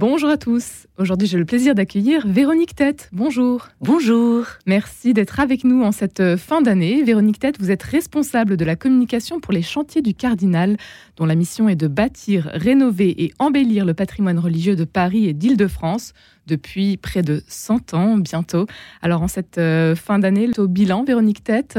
[0.00, 0.86] Bonjour à tous.
[0.96, 3.08] Aujourd'hui, j'ai le plaisir d'accueillir Véronique Tête.
[3.10, 3.66] Bonjour.
[3.80, 4.46] Bonjour.
[4.64, 7.02] Merci d'être avec nous en cette fin d'année.
[7.02, 10.76] Véronique Tête, vous êtes responsable de la communication pour les chantiers du Cardinal,
[11.16, 15.32] dont la mission est de bâtir, rénover et embellir le patrimoine religieux de Paris et
[15.32, 16.12] d'Île-de-France
[16.46, 18.68] depuis près de 100 ans bientôt.
[19.02, 21.76] Alors, en cette euh, fin d'année, au bilan, Véronique Tête,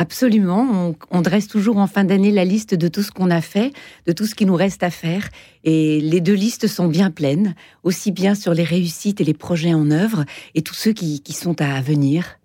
[0.00, 0.94] Absolument.
[1.10, 3.74] On, dresse toujours en fin d'année la liste de tout ce qu'on a fait,
[4.06, 5.28] de tout ce qui nous reste à faire.
[5.62, 9.74] Et les deux listes sont bien pleines, aussi bien sur les réussites et les projets
[9.74, 10.24] en œuvre,
[10.54, 12.38] et tous ceux qui, sont à venir,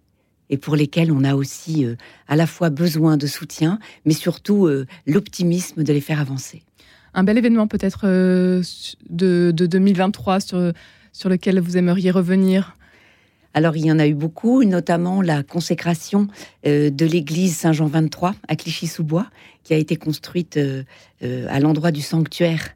[0.50, 1.96] et pour lesquels on a aussi euh,
[2.28, 6.62] à la fois besoin de soutien, mais surtout euh, l'optimisme de les faire avancer.
[7.14, 8.64] Un bel événement peut-être euh,
[9.10, 10.74] de, 2023 sur,
[11.14, 12.76] sur lequel vous aimeriez revenir?
[13.56, 16.28] Alors, il y en a eu beaucoup, notamment la consécration
[16.68, 19.28] euh, de l'église Saint-Jean 23 à Clichy-sous-Bois,
[19.64, 20.84] qui a été construite euh,
[21.24, 22.76] euh, à l'endroit du sanctuaire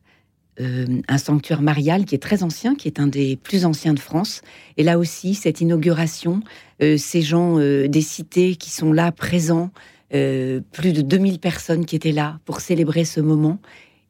[1.08, 4.42] un sanctuaire marial qui est très ancien, qui est un des plus anciens de France.
[4.76, 6.42] Et là aussi, cette inauguration,
[6.82, 9.72] ces gens des cités qui sont là présents,
[10.10, 13.60] plus de 2000 personnes qui étaient là pour célébrer ce moment.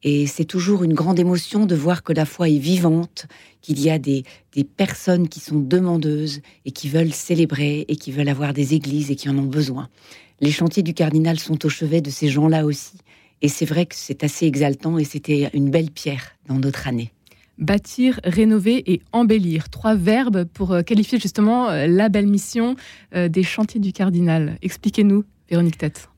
[0.02, 3.26] Et c'est toujours une grande émotion de voir que la foi est vivante,
[3.60, 4.24] qu'il y a des,
[4.76, 9.16] personnes qui sont demandeuses et qui veulent célébrer et qui veulent avoir des églises et
[9.16, 9.88] qui en ont besoin.
[10.40, 12.96] Les chantiers du cardinal sont au chevet de ces gens-là aussi.
[13.42, 17.12] Et c'est vrai que c'est assez exaltant et c'était une belle pierre dans notre année.
[17.58, 19.68] Bâtir, rénover et embellir.
[19.68, 22.74] Trois verbes pour euh, qualifier justement euh, la belle mission
[23.14, 24.56] euh, des chantiers du cardinal.
[24.62, 25.24] Expliquez-nous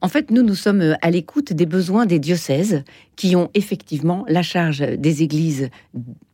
[0.00, 2.84] En fait, nous, nous sommes euh, à l'écoute des besoins des diocèses
[3.16, 5.70] qui ont effectivement la charge des églises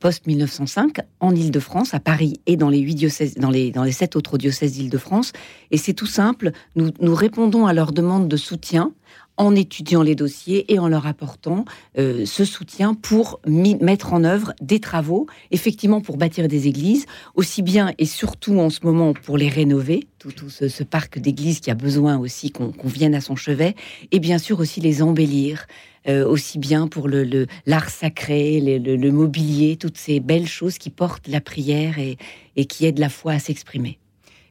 [0.00, 4.16] post-1905 en Île-de-France, à Paris et dans les huit diocèses, dans les, dans les sept
[4.16, 5.32] autres diocèses d'Île-de-France.
[5.70, 8.92] Et c'est tout simple, nous, nous répondons à leurs demandes de soutien
[9.38, 11.64] en étudiant les dossiers et en leur apportant
[11.98, 17.62] euh, ce soutien pour mettre en œuvre des travaux, effectivement pour bâtir des églises, aussi
[17.62, 21.74] bien et surtout en ce moment pour les rénover, tout, ce, parc d'églises qui a
[21.74, 23.74] besoin aussi qu'on vienne à son chevet,
[24.10, 25.66] et bien sûr aussi les embellir.
[26.08, 31.40] Euh, aussi bien pour l'art sacré, le, mobilier, toutes ces belles choses qui portent la
[31.40, 33.98] prière et qui aident la foi à s'exprimer.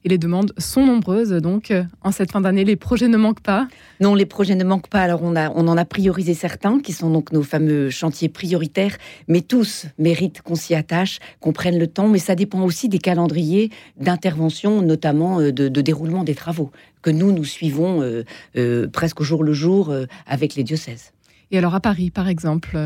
[0.04, 3.42] Et les demandes sont nombreuses, donc euh, en cette fin d'année, les projets ne manquent
[3.42, 3.68] pas.
[4.00, 5.02] Non, les projets ne manquent pas.
[5.02, 8.98] Alors on, a, on en a priorisé certains, qui sont donc nos fameux chantiers prioritaires,
[9.28, 13.00] mais tous méritent qu'on s'y attache, qu'on prenne le temps, mais ça dépend aussi des
[13.00, 16.72] calendriers d'intervention, notamment euh, de, déroulement des travaux,
[17.02, 18.02] que nous, nous suivons
[18.56, 19.94] euh, presque au jour le jour
[20.26, 21.12] avec les diocèses.
[21.52, 22.78] Et alors à Paris, par exemple,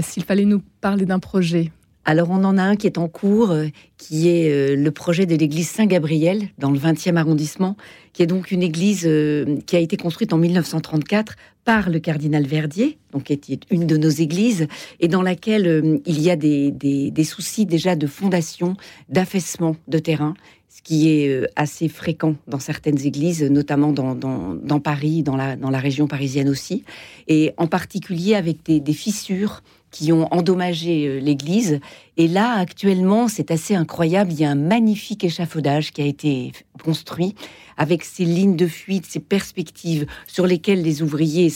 [0.00, 1.70] s'il fallait nous parler d'un projet,
[2.04, 5.24] alors on en a un qui est en cours, euh, qui est euh, le projet
[5.24, 7.76] de l'église Saint-Gabriel dans le 20e arrondissement,
[8.12, 12.44] qui est donc une église euh, qui a été construite en 1934 par le cardinal
[12.44, 14.66] Verdier, donc qui est une de nos églises,
[14.98, 18.76] et dans laquelle il y a des, soucis déjà de fondation,
[19.08, 20.34] d'affaissement de terrain,
[20.68, 25.78] ce qui est assez fréquent dans certaines églises, notamment dans, Paris, dans la, dans la
[25.78, 26.82] région parisienne aussi,
[27.28, 31.78] et en particulier avec des fissures qui ont endommagé euh, l'église.
[32.16, 34.32] Et là, actuellement, c'est assez incroyable.
[34.32, 36.52] Il y a un magnifique échafaudage qui a été
[36.82, 37.34] construit
[37.76, 41.52] avec ces lignes de fuite, ces perspectives sur lesquelles les ouvriers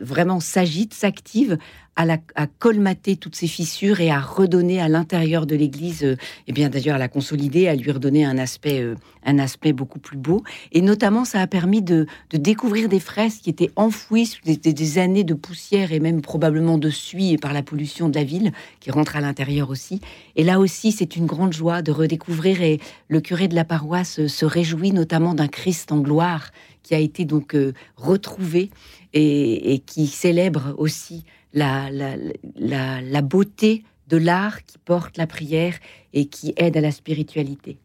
[0.00, 1.58] vraiment s'agitent, s'activent
[1.96, 6.52] à, colmater toutes ces fissures et à redonner à l'intérieur de l'Église, et euh, eh
[6.52, 10.16] bien d'ailleurs à la consolider, à lui redonner un aspect, euh, un aspect beaucoup plus
[10.16, 10.44] beau.
[10.70, 15.24] Et notamment, ça a permis de, découvrir des fresques qui étaient enfouies sous des, années
[15.24, 19.16] de poussière et même probablement de suie par la pollution de la ville, qui rentre
[19.16, 20.00] à l'intérieur aussi.
[20.36, 22.62] Et là aussi, c'est une grande joie de redécouvrir.
[22.62, 26.50] Et le curé de la paroisse se réjouit notamment d'un Christ en gloire
[26.82, 28.70] qui a été donc euh, retrouvé
[29.12, 35.74] et, qui célèbre aussi la, la, beauté de l'art qui porte la prière
[36.12, 37.76] et qui aide à la spiritualité.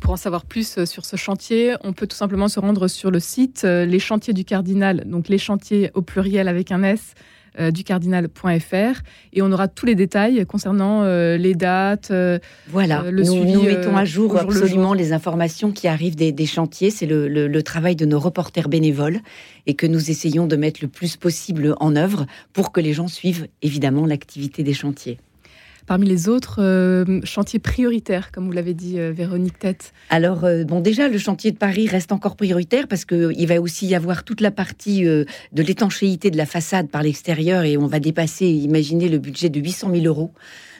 [0.00, 3.10] Pour en savoir plus euh, sur ce chantier, on peut tout simplement se rendre sur
[3.10, 7.14] le site euh, Les Chantiers du Cardinal, donc les chantiers au pluriel avec un S,
[7.72, 9.02] du cardinal.fr
[9.32, 12.12] et on aura tous les détails concernant les dates.
[12.68, 16.90] voilà, le nous, nous mettons à jour absolument les informations qui arrivent des, chantiers.
[16.90, 19.20] C'est le, le, travail de nos reporters bénévoles
[19.66, 23.08] et que nous essayons de mettre le plus possible en œuvre pour que les gens
[23.08, 25.18] suivent évidemment l'activité des chantiers
[25.88, 30.64] parmi les autres euh, chantiers prioritaires, comme vous l'avez dit, euh, Véronique Tête Alors, euh,
[30.64, 34.22] bon, déjà, le chantier de Paris reste encore prioritaire parce qu'il va aussi y avoir
[34.22, 39.08] toute la partie de l'étanchéité de la façade par l'extérieur et on va dépasser, imaginez,
[39.08, 40.32] le budget de 800 000 euros.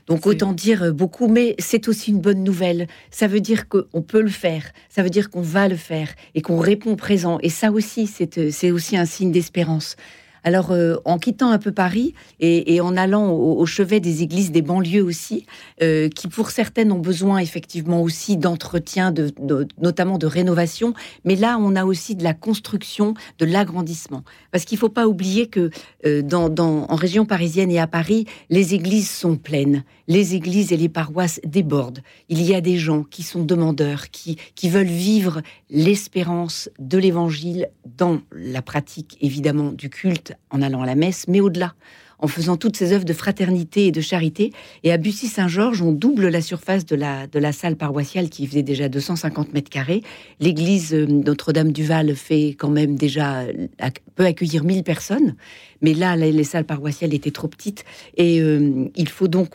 [0.06, 2.87] Donc autant dire beaucoup, mais c'est aussi une bonne nouvelle.
[3.10, 6.43] Ça veut dire qu'on peut le faire, ça veut dire qu'on va le faire et
[6.43, 7.38] qu'on répond présent.
[7.43, 9.96] Et ça aussi, c'est aussi un signe d'espérance.
[10.44, 14.62] Alors, euh, en quittant un peu Paris et, en allant au, chevet des églises des
[14.62, 15.46] banlieues aussi,
[15.82, 19.32] euh, qui pour certaines ont besoin effectivement aussi d'entretien, de,
[19.81, 20.94] notamment de rénovation,
[21.25, 24.23] mais là, on a aussi de la construction, de l'agrandissement.
[24.52, 25.70] Parce qu'il ne faut pas oublier que
[26.06, 30.76] euh, dans, en région parisienne et à Paris, les églises sont pleines, les églises et
[30.76, 32.00] les paroisses débordent.
[32.28, 37.69] Il y a des gens qui sont demandeurs, qui, qui veulent vivre l'espérance de l'évangile
[37.96, 41.75] dans la pratique évidemment du culte en allant à la messe, mais au-delà,
[42.19, 44.52] en faisant toutes ces œuvres de fraternité et de charité.
[44.82, 48.62] Et à Bussy-Saint-Georges, on double la surface de la, de la salle paroissiale qui faisait
[48.62, 50.02] déjà 250 mètres carrés.
[50.40, 53.69] L'église euh, Notre-Dame-du-Val fait quand même déjà, euh,
[54.16, 55.37] peut accueillir 1000 personnes.
[55.81, 57.84] Mais là, les salles paroissiales étaient trop petites.
[58.16, 59.50] Et euh, il faut donc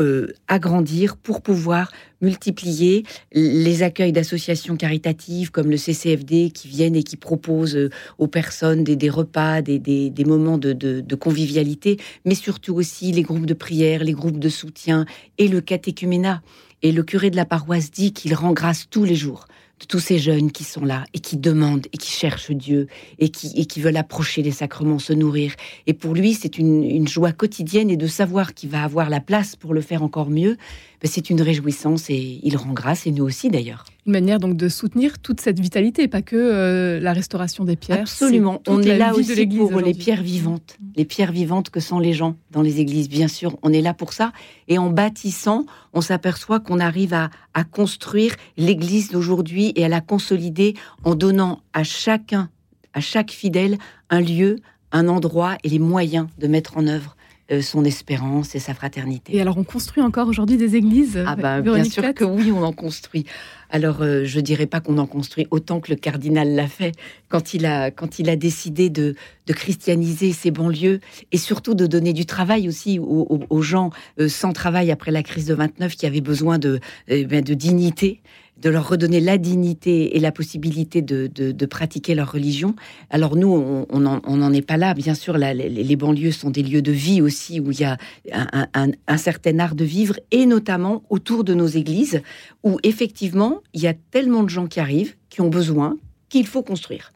[0.00, 1.92] euh, agrandir pour pouvoir
[2.22, 8.26] multiplier les accueils d'associations caritatives comme le CCFD qui viennent et qui proposent euh, aux
[8.26, 14.12] personnes des, repas, des, moments de, convivialité, mais surtout aussi les groupes de prière, les
[14.12, 15.04] groupes de soutien
[15.38, 16.42] et le catéchuménat.
[16.82, 19.46] Et le curé de la paroisse dit qu'il rend grâce tous les jours
[19.88, 22.86] tous ces jeunes qui sont là et qui demandent et qui cherchent Dieu
[23.18, 25.54] et qui, et qui veulent approcher les sacrements, se nourrir.
[25.86, 29.20] Et pour lui, c'est une, une joie quotidienne et de savoir qu'il va avoir la
[29.20, 30.56] place pour le faire encore mieux,
[31.02, 33.84] ben, c'est une réjouissance et il rend grâce, et nous aussi d'ailleurs.
[34.06, 38.00] Une manière donc de soutenir toute cette vitalité, pas que euh, la restauration des pierres.
[38.00, 42.12] Absolument, on est là aussi pour les pierres vivantes, les pierres vivantes que sont les
[42.12, 44.32] gens dans les églises, bien sûr, on est là pour ça.
[44.68, 50.00] Et en bâtissant, on s'aperçoit qu'on arrive à, à construire l'église d'aujourd'hui et à la
[50.00, 50.74] consolider
[51.04, 52.48] en donnant à chacun,
[52.94, 53.76] à chaque fidèle,
[54.08, 54.56] un lieu,
[54.92, 57.16] un endroit et les moyens de mettre en œuvre
[57.62, 59.36] son espérance et sa fraternité.
[59.36, 62.62] Et alors, on construit encore aujourd'hui des églises Ah bah, bien sûr que oui, on
[62.62, 63.26] en construit.
[63.70, 66.92] Alors, euh, je dirais pas qu'on en construit autant que le cardinal l'a fait
[67.28, 69.14] quand il a, quand il a décidé de,
[69.46, 71.00] de christianiser ces banlieues
[71.32, 75.46] et surtout de donner du travail aussi aux, gens euh, sans travail après la crise
[75.46, 78.20] de 29 qui avaient besoin de, ben, de dignité
[78.60, 82.74] de leur redonner la dignité et la possibilité de, pratiquer leur religion.
[83.10, 83.48] Alors nous,
[83.88, 84.94] on n'en est pas là.
[84.94, 87.96] Bien sûr, les, banlieues sont des lieux de vie aussi où il y a
[88.32, 92.22] un, certain art de vivre et notamment autour de nos églises
[92.64, 95.96] où effectivement, il y a tellement de gens qui arrivent, qui ont besoin,
[96.28, 97.12] qu'il faut construire.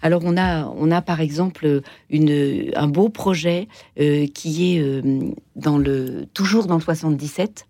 [0.00, 3.68] Alors on a, on a par exemple un beau projet
[3.98, 5.02] euh, qui est euh,
[5.56, 7.66] dans le, toujours dans le 77,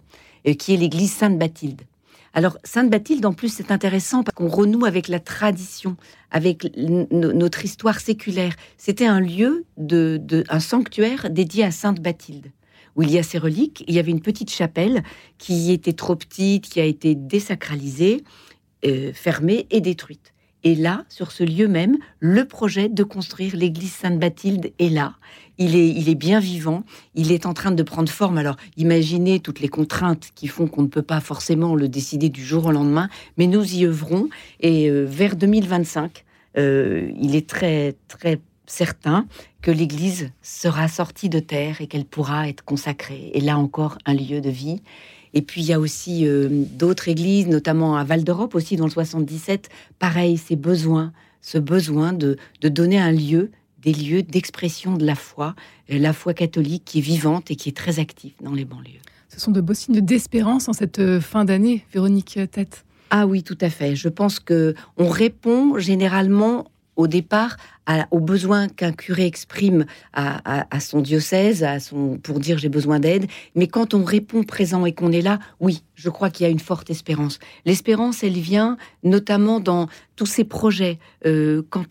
[0.46, 1.82] euh, qui est l'église Sainte-Bathilde.
[2.38, 5.96] Alors, Sainte-Bathilde, en plus, c'est intéressant parce qu'on renoue avec la tradition,
[6.30, 6.70] avec
[7.10, 8.54] notre histoire séculaire.
[8.76, 12.52] C'était un lieu, de, un sanctuaire dédié à Sainte-Bathilde,
[12.94, 13.82] où il y a ses reliques.
[13.88, 15.02] Il y avait une petite chapelle
[15.38, 18.22] qui était trop petite, qui a été désacralisée,
[18.86, 20.32] euh, fermée et détruite.
[20.64, 25.14] Et là, sur ce lieu même, le projet de construire l'église Sainte-Bathilde est là
[25.58, 26.84] il est, il est bien vivant,
[27.14, 28.38] il est en train de prendre forme.
[28.38, 32.44] Alors, imaginez toutes les contraintes qui font qu'on ne peut pas forcément le décider du
[32.44, 34.28] jour au lendemain, mais nous y œuvrons.
[34.60, 36.24] Et euh, vers 2025,
[36.56, 39.26] euh, il est très, très certain
[39.62, 43.30] que l'Église sera sortie de terre et qu'elle pourra être consacrée.
[43.34, 44.80] Et là encore, un lieu de vie.
[45.34, 48.84] Et puis il y a aussi euh, d'autres églises, notamment à Val d'Europe aussi dans
[48.84, 49.68] le 77.
[49.98, 53.50] Pareil, ces besoins, ce besoin de, de donner un lieu
[53.82, 55.54] des lieux d'expression de la foi,
[55.90, 59.00] euh, la foi catholique qui est vivante et qui est très active dans les banlieues.
[59.28, 62.84] Ce sont de beaux signes d'espérance en cette euh, fin d'année, Véronique Tête.
[63.10, 63.96] Ah oui, tout à fait.
[63.96, 67.56] Je pense que on répond généralement au départ
[68.10, 73.26] aux besoins qu'un curé exprime à, son diocèse, à son, pour dire j'ai besoin d'aide.
[73.54, 76.52] Mais quand on répond présent et qu'on est là, oui, je crois qu'il y a
[76.52, 77.38] une forte espérance.
[77.64, 80.98] L'espérance, elle vient notamment dans tous ces projets.
[81.24, 81.86] Euh, quand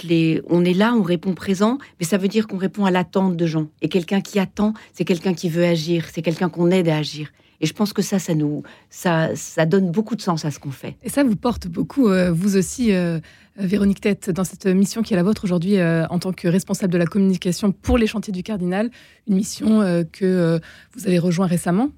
[0.50, 3.46] on est là, on répond présent, mais ça veut dire qu'on répond à l'attente de
[3.48, 3.68] gens.
[3.82, 7.32] Et quelqu'un qui attend, c'est quelqu'un qui veut agir, c'est quelqu'un qu'on aide à agir.
[7.60, 10.60] Et je pense que ça, ça nous, ça, ça donne beaucoup de sens à ce
[10.60, 10.96] qu'on fait.
[11.04, 13.20] Et ça vous porte beaucoup, euh, vous aussi, euh,
[13.58, 16.94] Véronique Tête, dans cette mission qui est la vôtre aujourd'hui euh, en tant que responsable
[16.94, 18.92] de la communication pour les chantiers du Cardinal,
[19.28, 20.60] une mission que
[20.96, 21.90] vous avez rejoint récemment.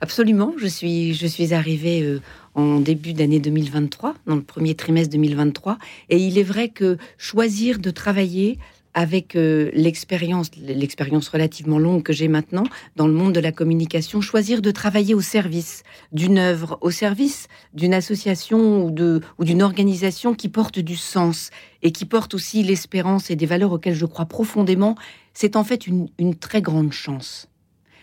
[0.00, 2.18] Absolument, je suis, je suis arrivée
[2.54, 5.78] en début d'année 2023, dans le premier trimestre 2023,
[6.08, 8.58] et il est vrai que choisir de travailler
[8.98, 12.64] avec euh, l'expérience, l'expérience relativement longue que j'ai maintenant
[12.96, 17.46] dans le monde de la communication, choisir de travailler au service d'une œuvre, au service
[17.72, 21.50] d'une association ou, d'une organisation qui porte du sens
[21.82, 24.96] et qui porte aussi l'espérance et des valeurs auxquelles je crois profondément,
[25.32, 27.48] c'est en fait une, très grande chance.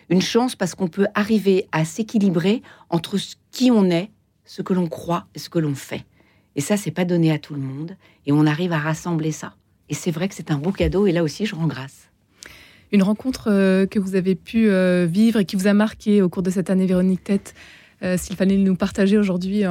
[0.07, 3.17] Une chance parce qu'on peut arriver à s'équilibrer entre
[3.51, 4.11] qui on est,
[4.45, 6.05] ce que l'on croit et ce que l'on fait.
[6.55, 7.97] Et ça, c'est pas donné à tout le monde.
[8.25, 9.55] Et on arrive à rassembler ça.
[9.89, 11.07] Et c'est vrai que c'est un beau cadeau.
[11.07, 12.09] Et là aussi, je rends grâce.
[12.91, 16.29] Une rencontre euh, que vous avez pu euh, vivre et qui vous a marqué au
[16.29, 17.53] cours de cette année, Véronique Tête,
[18.03, 19.63] euh, s'il fallait nous partager aujourd'hui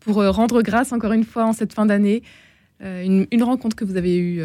[0.00, 2.22] pour rendre grâce encore une fois en cette fin d'année.
[2.80, 4.40] Une, une, rencontre que vous avez eu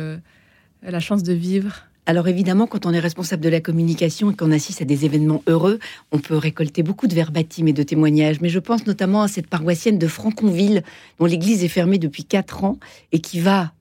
[0.81, 4.51] la chance de vivre alors évidemment, quand on est responsable de la communication et qu'on
[4.51, 5.77] assiste à des événements heureux,
[6.11, 8.41] on peut récolter beaucoup de verbatims et de témoignages.
[8.41, 10.81] Mais je pense notamment à cette paroissienne de Franconville,
[11.19, 12.79] dont l'église est fermée depuis quatre ans
[13.11, 13.71] et qui va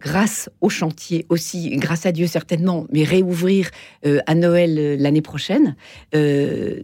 [0.00, 3.70] grâce au chantier aussi, grâce à Dieu certainement, mais réouvrir
[4.04, 5.76] euh, à Noël euh, l'année prochaine.
[6.14, 6.82] Euh,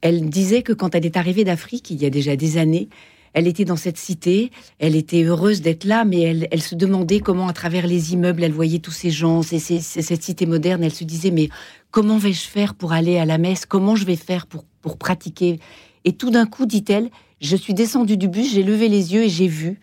[0.00, 2.88] elle disait que quand elle est arrivée d'Afrique, il y a déjà des années,
[3.32, 7.46] elle était dans cette cité, elle était heureuse d'être là, mais elle, se demandait comment,
[7.46, 10.82] à travers les immeubles, elle voyait tous ces gens, cette cité moderne.
[10.82, 11.48] Elle se disait, mais
[11.92, 15.60] comment vais-je faire pour aller à la messe Comment je vais faire pour pratiquer?
[16.04, 19.28] Et tout d'un coup, dit-elle, je suis descendue du bus, j'ai levé les yeux et
[19.28, 19.78] j'ai vu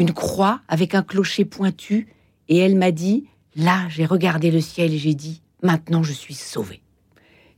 [0.00, 2.08] une croix avec un clocher pointu.
[2.48, 6.34] Et elle m'a dit, là, j'ai regardé le ciel et j'ai dit, maintenant je suis
[6.34, 6.80] sauvée.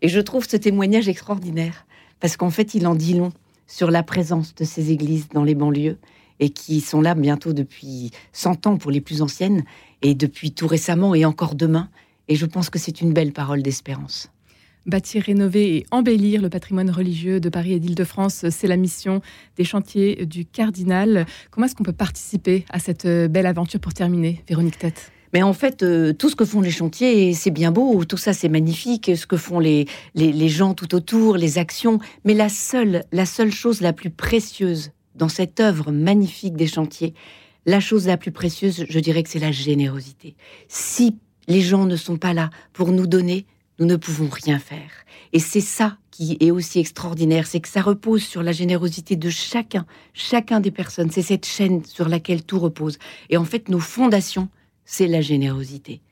[0.03, 1.87] Et je trouve ce témoignage extraordinaire,
[2.21, 3.33] parce qu'en fait, il en dit long
[3.69, 5.99] sur la présence de ces églises dans les banlieues
[6.41, 9.63] et qui sont là bientôt depuis 100 ans pour les plus anciennes
[10.03, 11.89] et depuis tout récemment et encore demain.
[12.27, 14.31] Et je pense que c'est une belle parole d'espérance.
[14.87, 19.21] Bâtir, rénover et embellir le patrimoine religieux de Paris et d'Île-de-France, c'est la mission
[19.57, 21.27] des chantiers du Cardinal.
[21.51, 25.13] Comment est-ce qu'on peut participer à cette belle aventure pour terminer, Véronique Tête?
[25.33, 28.33] Mais en fait, euh, tout ce que font les chantiers, c'est bien beau, tout ça
[28.33, 31.99] c'est magnifique, ce que font les, les, gens tout autour, les actions.
[32.25, 37.15] Mais la seule, la seule chose la plus précieuse dans cette œuvre magnifique des chantiers,
[37.65, 40.35] la chose la plus précieuse, je dirais que c'est la générosité.
[40.69, 41.17] Si
[41.49, 43.47] les gens ne sont pas là pour nous donner,
[43.79, 44.91] nous ne pouvons rien faire.
[45.33, 49.31] Et c'est ça qui est aussi extraordinaire, c'est que ça repose sur la générosité de
[49.31, 51.11] chacun, chacun des personnes.
[51.11, 52.99] C'est cette chaîne sur laquelle tout repose.
[53.31, 54.49] Et en fait, nos fondations,
[54.85, 56.03] c'est la générosité.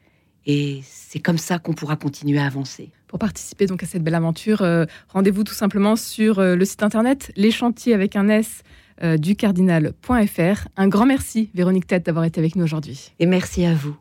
[0.47, 2.91] Et c'est comme ça qu'on pourra continuer à avancer.
[3.09, 6.83] Pour participer donc à cette belle aventure, euh, rendez-vous tout simplement sur euh, le site
[6.83, 8.63] internet les chantiers avec un S
[9.03, 10.69] euh, du cardinal.fr.
[10.77, 13.13] Un grand merci Véronique Tête d'avoir été avec nous aujourd'hui.
[13.19, 13.97] Et merci à vous.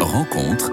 [0.00, 0.72] Rencontre